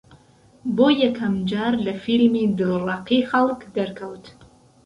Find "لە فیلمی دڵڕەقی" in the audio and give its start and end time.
1.85-3.21